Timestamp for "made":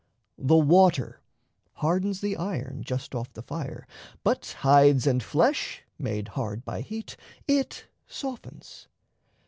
5.99-6.29